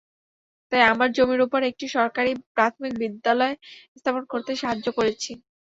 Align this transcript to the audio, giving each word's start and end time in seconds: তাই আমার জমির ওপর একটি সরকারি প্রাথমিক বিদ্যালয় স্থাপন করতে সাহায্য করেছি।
তাই 0.71 0.83
আমার 0.91 1.09
জমির 1.17 1.41
ওপর 1.45 1.61
একটি 1.69 1.85
সরকারি 1.95 2.31
প্রাথমিক 2.55 2.93
বিদ্যালয় 3.01 3.55
স্থাপন 3.95 4.23
করতে 4.31 4.51
সাহায্য 4.61 4.87
করেছি। 4.97 5.31